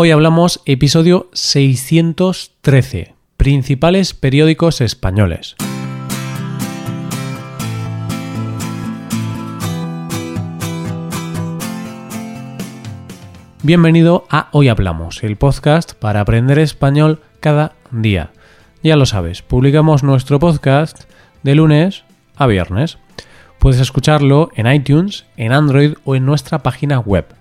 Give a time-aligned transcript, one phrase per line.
[0.00, 5.56] Hoy hablamos episodio 613, principales periódicos españoles.
[13.64, 18.30] Bienvenido a Hoy Hablamos, el podcast para aprender español cada día.
[18.84, 21.10] Ya lo sabes, publicamos nuestro podcast
[21.42, 22.04] de lunes
[22.36, 22.98] a viernes.
[23.58, 27.37] Puedes escucharlo en iTunes, en Android o en nuestra página web.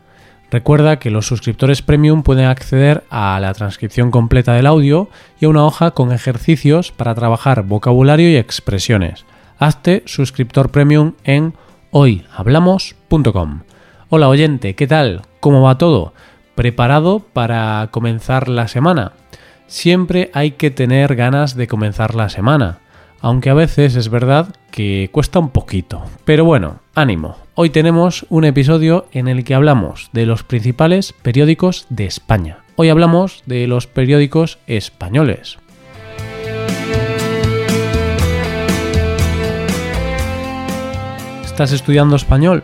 [0.49, 5.49] Recuerda que los suscriptores premium pueden acceder a la transcripción completa del audio y a
[5.49, 9.25] una hoja con ejercicios para trabajar vocabulario y expresiones.
[9.59, 11.53] Hazte suscriptor premium en
[11.91, 13.61] hoyhablamos.com.
[14.09, 15.23] Hola oyente, ¿qué tal?
[15.41, 16.13] ¿Cómo va todo?
[16.55, 19.11] ¿Preparado para comenzar la semana?
[19.67, 22.79] Siempre hay que tener ganas de comenzar la semana
[23.21, 26.03] aunque a veces es verdad que cuesta un poquito.
[26.25, 27.37] Pero bueno, ánimo.
[27.55, 32.59] Hoy tenemos un episodio en el que hablamos de los principales periódicos de España.
[32.75, 35.57] Hoy hablamos de los periódicos españoles.
[41.43, 42.63] ¿Estás estudiando español?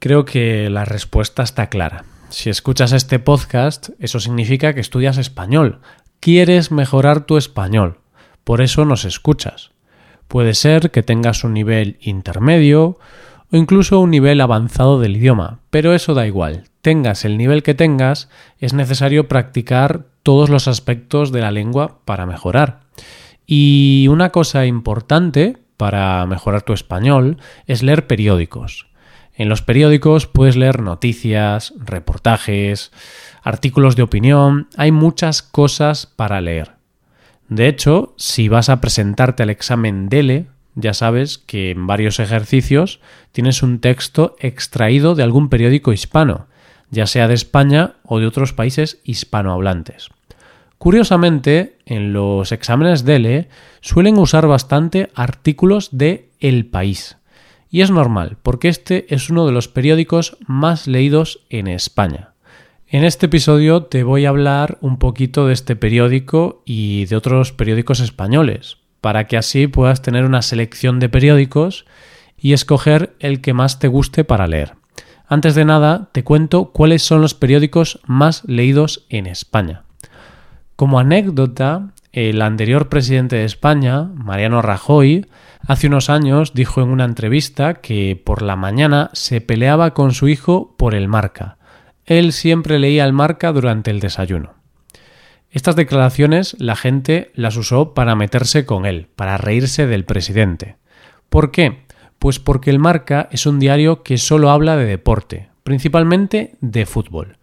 [0.00, 2.04] Creo que la respuesta está clara.
[2.30, 5.78] Si escuchas este podcast, eso significa que estudias español.
[6.18, 8.01] Quieres mejorar tu español
[8.44, 9.70] por eso nos escuchas.
[10.28, 12.98] Puede ser que tengas un nivel intermedio
[13.52, 16.64] o incluso un nivel avanzado del idioma, pero eso da igual.
[16.80, 22.26] Tengas el nivel que tengas, es necesario practicar todos los aspectos de la lengua para
[22.26, 22.80] mejorar.
[23.46, 28.86] Y una cosa importante para mejorar tu español es leer periódicos.
[29.34, 32.92] En los periódicos puedes leer noticias, reportajes,
[33.42, 36.81] artículos de opinión, hay muchas cosas para leer.
[37.54, 42.98] De hecho, si vas a presentarte al examen DELE, ya sabes que en varios ejercicios
[43.30, 46.46] tienes un texto extraído de algún periódico hispano,
[46.90, 50.08] ya sea de España o de otros países hispanohablantes.
[50.78, 53.50] Curiosamente, en los exámenes DELE
[53.82, 57.18] suelen usar bastante artículos de El País.
[57.68, 62.31] Y es normal, porque este es uno de los periódicos más leídos en España.
[62.92, 67.50] En este episodio te voy a hablar un poquito de este periódico y de otros
[67.50, 71.86] periódicos españoles, para que así puedas tener una selección de periódicos
[72.36, 74.74] y escoger el que más te guste para leer.
[75.26, 79.84] Antes de nada, te cuento cuáles son los periódicos más leídos en España.
[80.76, 85.28] Como anécdota, el anterior presidente de España, Mariano Rajoy,
[85.66, 90.28] hace unos años dijo en una entrevista que por la mañana se peleaba con su
[90.28, 91.56] hijo por el marca
[92.06, 94.54] él siempre leía el marca durante el desayuno.
[95.50, 100.76] Estas declaraciones la gente las usó para meterse con él, para reírse del presidente.
[101.28, 101.82] ¿Por qué?
[102.18, 107.36] Pues porque el marca es un diario que solo habla de deporte, principalmente de fútbol.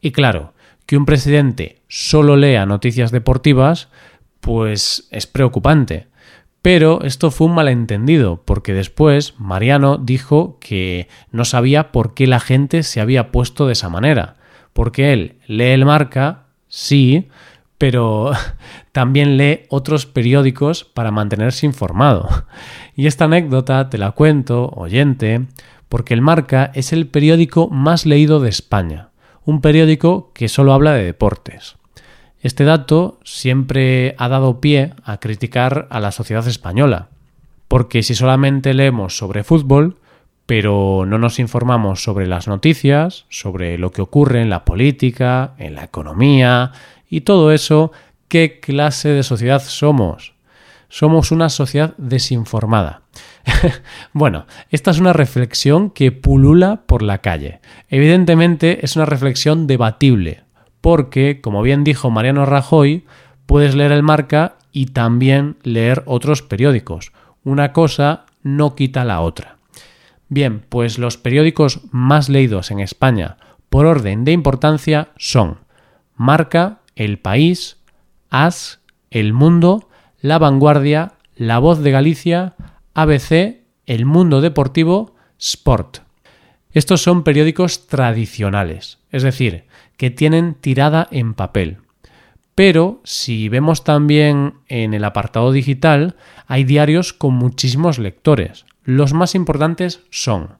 [0.00, 0.52] Y claro,
[0.86, 3.88] que un presidente solo lea noticias deportivas,
[4.40, 6.08] pues es preocupante.
[6.64, 12.40] Pero esto fue un malentendido, porque después Mariano dijo que no sabía por qué la
[12.40, 14.36] gente se había puesto de esa manera.
[14.72, 17.28] Porque él lee el marca, sí,
[17.76, 18.32] pero
[18.92, 22.30] también lee otros periódicos para mantenerse informado.
[22.96, 25.44] Y esta anécdota te la cuento, oyente,
[25.90, 29.10] porque el marca es el periódico más leído de España,
[29.44, 31.76] un periódico que solo habla de deportes.
[32.44, 37.08] Este dato siempre ha dado pie a criticar a la sociedad española,
[37.68, 39.96] porque si solamente leemos sobre fútbol,
[40.44, 45.74] pero no nos informamos sobre las noticias, sobre lo que ocurre en la política, en
[45.74, 46.72] la economía
[47.08, 47.92] y todo eso,
[48.28, 50.34] ¿qué clase de sociedad somos?
[50.90, 53.00] Somos una sociedad desinformada.
[54.12, 57.60] bueno, esta es una reflexión que pulula por la calle.
[57.88, 60.44] Evidentemente es una reflexión debatible,
[60.84, 63.06] porque, como bien dijo Mariano Rajoy,
[63.46, 67.14] puedes leer el marca y también leer otros periódicos.
[67.42, 69.56] Una cosa no quita la otra.
[70.28, 73.38] Bien, pues los periódicos más leídos en España
[73.70, 75.60] por orden de importancia son
[76.16, 77.78] Marca, El País,
[78.28, 78.80] As,
[79.10, 79.88] El Mundo,
[80.20, 82.56] La Vanguardia, La Voz de Galicia,
[82.92, 86.00] ABC, El Mundo Deportivo, Sport.
[86.72, 89.64] Estos son periódicos tradicionales, es decir,
[89.96, 91.78] que tienen tirada en papel.
[92.54, 98.64] Pero si vemos también en el apartado digital, hay diarios con muchísimos lectores.
[98.84, 100.50] Los más importantes son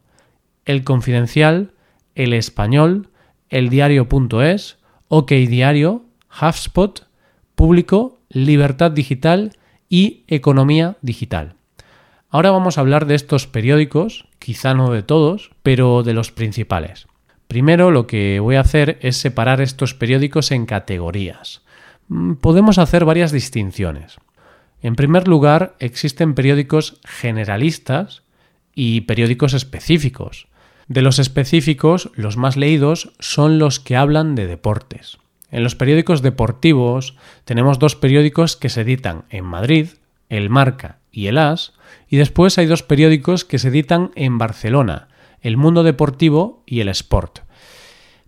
[0.65, 1.73] El Confidencial,
[2.15, 3.11] El Español,
[3.49, 4.79] El Diario.es,
[5.09, 6.05] OK Diario,
[6.41, 7.07] HubSpot,
[7.55, 9.53] Público, Libertad Digital
[9.89, 11.55] y Economía Digital.
[12.29, 17.07] Ahora vamos a hablar de estos periódicos, quizá no de todos, pero de los principales.
[17.55, 21.63] Primero lo que voy a hacer es separar estos periódicos en categorías.
[22.09, 24.17] Mm, podemos hacer varias distinciones.
[24.83, 28.25] En primer lugar, existen periódicos generalistas
[28.75, 30.49] y periódicos específicos.
[30.89, 35.19] De los específicos, los más leídos son los que hablan de deportes.
[35.53, 39.91] En los periódicos deportivos tenemos dos periódicos que se editan en Madrid,
[40.29, 41.73] el Marca y el As,
[42.09, 45.07] y después hay dos periódicos que se editan en Barcelona,
[45.41, 47.44] el Mundo Deportivo y el Sport.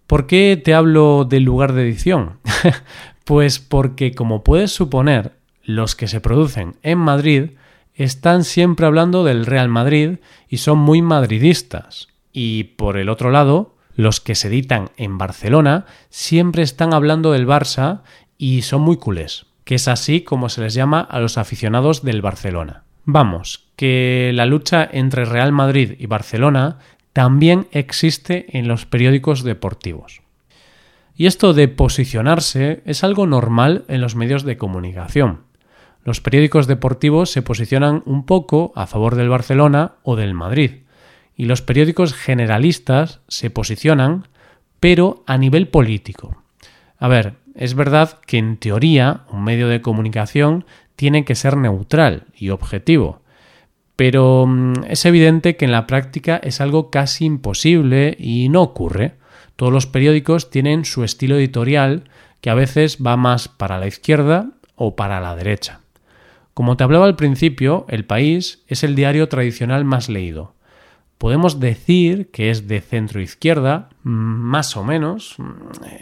[0.07, 2.39] ¿Por qué te hablo del lugar de edición?
[3.25, 5.33] pues porque, como puedes suponer,
[5.65, 7.51] los que se producen en Madrid
[7.95, 10.19] están siempre hablando del Real Madrid
[10.49, 12.09] y son muy madridistas.
[12.33, 17.49] Y por el otro lado, los que se editan en Barcelona siempre están hablando del
[17.49, 18.03] Barça
[18.39, 22.23] y son muy culés, que es así como se les llama a los aficionados del
[22.23, 22.85] Barcelona.
[23.07, 26.79] Vamos, que la lucha entre Real Madrid y Barcelona
[27.17, 30.21] también existe en los periódicos deportivos.
[31.17, 35.41] Y esto de posicionarse es algo normal en los medios de comunicación.
[36.05, 40.83] Los periódicos deportivos se posicionan un poco a favor del Barcelona o del Madrid,
[41.35, 44.29] y los periódicos generalistas se posicionan,
[44.79, 46.43] pero a nivel político.
[46.99, 50.67] A ver, es verdad que en teoría un medio de comunicación
[50.97, 53.23] tiene que ser neutral y objetivo,
[53.97, 59.15] pero mm, es evidente que en la práctica es algo casi imposible y no ocurre.
[59.57, 62.05] Todos los periódicos tienen su estilo editorial
[62.43, 65.81] que a veces va más para la izquierda o para la derecha.
[66.53, 70.55] Como te hablaba al principio, El País es el diario tradicional más leído.
[71.19, 75.37] Podemos decir que es de centro izquierda, mm, más o menos.
[75.39, 75.53] Mm,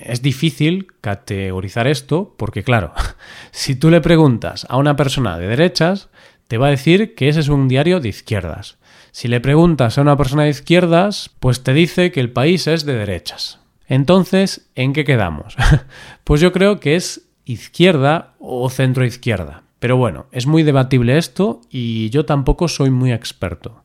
[0.04, 2.92] es difícil categorizar esto porque, claro,
[3.52, 6.08] si tú le preguntas a una persona de derechas,
[6.48, 8.78] te va a decir que ese es un diario de izquierdas.
[9.12, 12.84] Si le preguntas a una persona de izquierdas, pues te dice que el país es
[12.84, 13.60] de derechas.
[13.86, 15.56] Entonces, ¿en qué quedamos?
[16.24, 19.62] pues yo creo que es izquierda o centro izquierda.
[19.78, 23.84] Pero bueno, es muy debatible esto y yo tampoco soy muy experto.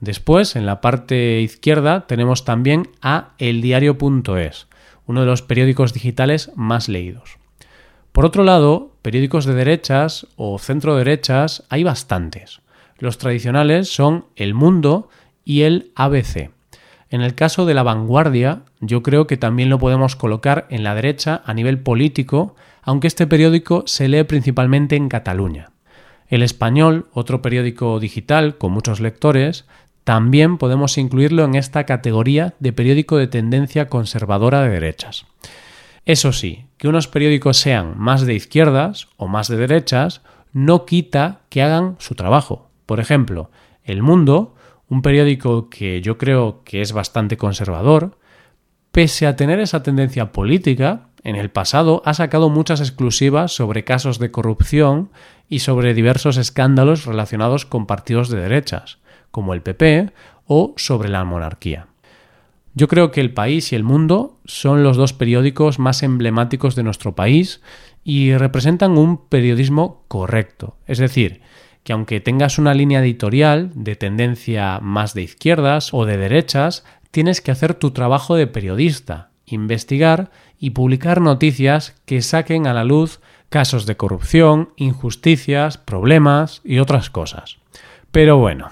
[0.00, 4.66] Después, en la parte izquierda, tenemos también a eldiario.es,
[5.06, 7.37] uno de los periódicos digitales más leídos.
[8.12, 12.60] Por otro lado, periódicos de derechas o centro derechas hay bastantes.
[12.98, 15.08] Los tradicionales son El Mundo
[15.44, 16.50] y el ABC.
[17.10, 20.94] En el caso de La Vanguardia, yo creo que también lo podemos colocar en la
[20.94, 25.70] derecha a nivel político, aunque este periódico se lee principalmente en Cataluña.
[26.28, 29.64] El Español, otro periódico digital con muchos lectores,
[30.04, 35.26] también podemos incluirlo en esta categoría de periódico de tendencia conservadora de derechas.
[36.08, 40.22] Eso sí, que unos periódicos sean más de izquierdas o más de derechas
[40.54, 42.70] no quita que hagan su trabajo.
[42.86, 43.50] Por ejemplo,
[43.84, 44.54] El Mundo,
[44.88, 48.16] un periódico que yo creo que es bastante conservador,
[48.90, 54.18] pese a tener esa tendencia política, en el pasado ha sacado muchas exclusivas sobre casos
[54.18, 55.10] de corrupción
[55.46, 58.96] y sobre diversos escándalos relacionados con partidos de derechas,
[59.30, 60.10] como el PP
[60.46, 61.88] o sobre la monarquía.
[62.74, 66.82] Yo creo que El País y El Mundo son los dos periódicos más emblemáticos de
[66.82, 67.60] nuestro país
[68.04, 70.76] y representan un periodismo correcto.
[70.86, 71.40] Es decir,
[71.82, 77.40] que aunque tengas una línea editorial de tendencia más de izquierdas o de derechas, tienes
[77.40, 83.20] que hacer tu trabajo de periodista, investigar y publicar noticias que saquen a la luz
[83.48, 87.58] casos de corrupción, injusticias, problemas y otras cosas.
[88.10, 88.70] Pero bueno,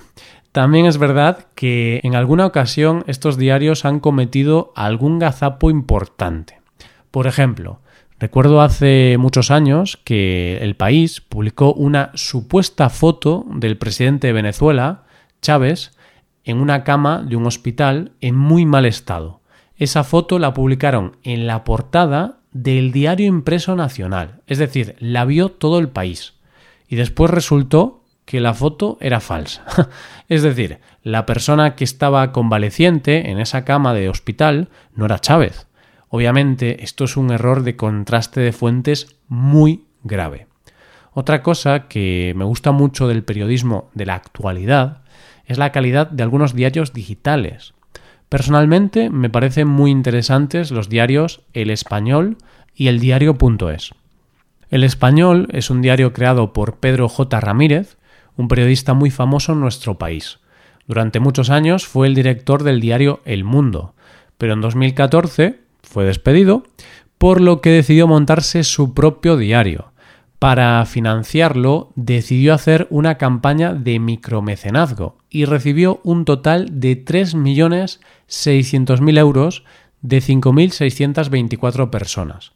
[0.56, 6.62] también es verdad que en alguna ocasión estos diarios han cometido algún gazapo importante.
[7.10, 7.82] Por ejemplo,
[8.18, 15.04] recuerdo hace muchos años que El País publicó una supuesta foto del presidente de Venezuela,
[15.42, 15.90] Chávez,
[16.42, 19.42] en una cama de un hospital en muy mal estado.
[19.76, 25.50] Esa foto la publicaron en la portada del diario impreso nacional, es decir, la vio
[25.50, 26.32] todo el país.
[26.88, 29.64] Y después resultó que la foto era falsa.
[30.28, 35.66] es decir, la persona que estaba convaleciente en esa cama de hospital no era Chávez.
[36.10, 40.48] Obviamente esto es un error de contraste de fuentes muy grave.
[41.12, 45.02] Otra cosa que me gusta mucho del periodismo de la actualidad
[45.46, 47.74] es la calidad de algunos diarios digitales.
[48.28, 52.36] Personalmente me parecen muy interesantes los diarios El Español
[52.74, 53.94] y el diario.es.
[54.68, 57.40] El Español es un diario creado por Pedro J.
[57.40, 57.96] Ramírez,
[58.36, 60.38] un periodista muy famoso en nuestro país.
[60.86, 63.94] Durante muchos años fue el director del diario El Mundo,
[64.38, 66.64] pero en 2014 fue despedido,
[67.18, 69.92] por lo que decidió montarse su propio diario.
[70.38, 79.64] Para financiarlo decidió hacer una campaña de micromecenazgo y recibió un total de 3.600.000 euros
[80.02, 82.52] de 5.624 personas.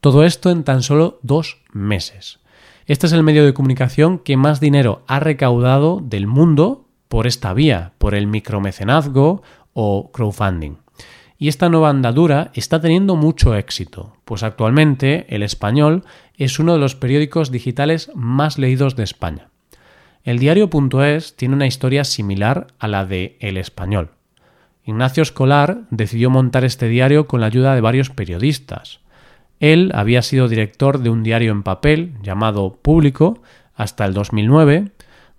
[0.00, 2.41] Todo esto en tan solo dos meses.
[2.86, 7.52] Este es el medio de comunicación que más dinero ha recaudado del mundo por esta
[7.52, 10.78] vía, por el micromecenazgo o crowdfunding.
[11.38, 16.04] Y esta nueva andadura está teniendo mucho éxito, pues actualmente El Español
[16.36, 19.48] es uno de los periódicos digitales más leídos de España.
[20.24, 24.10] El diario.es tiene una historia similar a la de El Español.
[24.84, 29.01] Ignacio Escolar decidió montar este diario con la ayuda de varios periodistas.
[29.62, 33.42] Él había sido director de un diario en papel llamado Público
[33.76, 34.90] hasta el 2009,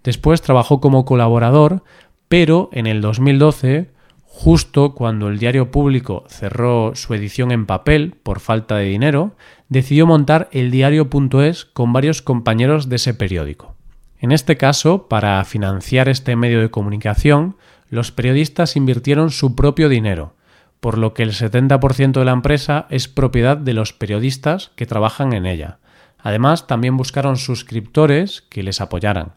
[0.01, 1.83] después trabajó como colaborador,
[2.29, 3.89] pero en el 2012,
[4.23, 9.35] justo cuando el diario Público cerró su edición en papel por falta de dinero,
[9.67, 13.75] decidió montar el diario.es con varios compañeros de ese periódico.
[14.19, 17.57] En este caso, para financiar este medio de comunicación,
[17.89, 20.33] los periodistas invirtieron su propio dinero,
[20.83, 25.31] por lo que el 70% de la empresa es propiedad de los periodistas que trabajan
[25.31, 25.77] en ella.
[26.19, 29.31] Además, también buscaron suscriptores que les apoyaran.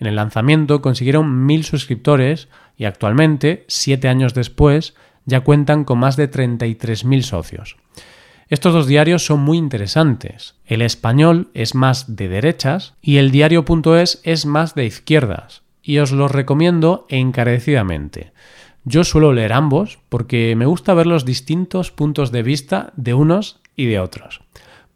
[0.00, 6.16] En el lanzamiento consiguieron mil suscriptores y actualmente, siete años después, ya cuentan con más
[6.16, 7.76] de 33.000 socios.
[8.48, 10.56] Estos dos diarios son muy interesantes.
[10.66, 16.10] El español es más de derechas y el diario.es es más de izquierdas y os
[16.10, 18.32] los recomiendo encarecidamente.
[18.90, 23.60] Yo suelo leer ambos porque me gusta ver los distintos puntos de vista de unos
[23.76, 24.40] y de otros.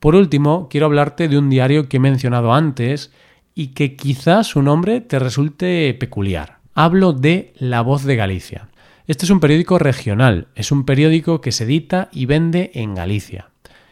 [0.01, 3.13] Por último, quiero hablarte de un diario que he mencionado antes
[3.55, 6.61] y que quizás su nombre te resulte peculiar.
[6.73, 8.71] Hablo de La Voz de Galicia.
[9.07, 13.51] Este es un periódico regional, es un periódico que se edita y vende en Galicia.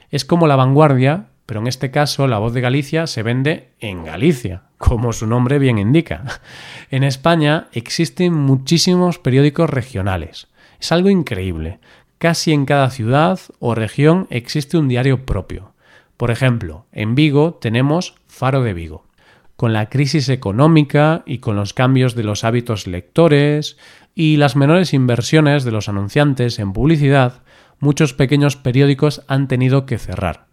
[0.09, 4.05] Es como La Vanguardia, pero en este caso La Voz de Galicia se vende en
[4.05, 6.23] Galicia, como su nombre bien indica.
[6.93, 10.47] En España existen muchísimos periódicos regionales.
[10.81, 11.81] Es algo increíble.
[12.19, 15.75] Casi en cada ciudad o región existe un diario propio.
[16.17, 19.09] Por ejemplo, en Vigo tenemos Faro de Vigo.
[19.57, 23.77] Con la crisis económica y con los cambios de los hábitos lectores
[24.15, 27.43] y las menores inversiones de los anunciantes en publicidad,
[27.81, 30.50] muchos pequeños periódicos han tenido que cerrar.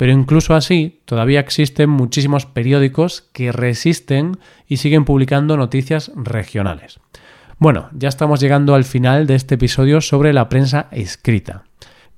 [0.00, 7.00] Pero incluso así, todavía existen muchísimos periódicos que resisten y siguen publicando noticias regionales.
[7.58, 11.64] Bueno, ya estamos llegando al final de este episodio sobre la prensa escrita.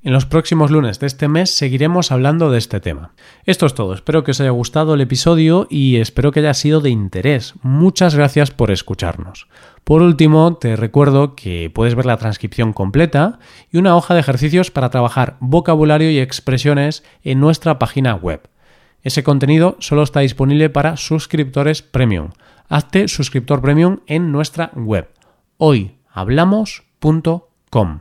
[0.04, 3.12] En los próximos lunes de este mes seguiremos hablando de este tema.
[3.44, 6.80] Esto es todo, espero que os haya gustado el episodio y espero que haya sido
[6.80, 7.54] de interés.
[7.62, 9.47] Muchas gracias por escucharnos.
[9.85, 13.38] Por último, te recuerdo que puedes ver la transcripción completa
[13.71, 18.40] y una hoja de ejercicios para trabajar vocabulario y expresiones en nuestra página web.
[19.02, 22.30] Ese contenido solo está disponible para suscriptores premium.
[22.68, 25.09] Hazte suscriptor premium en nuestra web
[25.59, 28.00] hoyhablamos.com.